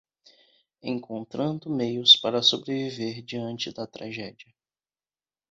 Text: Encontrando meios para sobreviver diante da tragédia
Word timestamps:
Encontrando 0.81 1.69
meios 1.69 2.15
para 2.15 2.41
sobreviver 2.41 3.21
diante 3.23 3.71
da 3.71 3.85
tragédia 3.85 4.51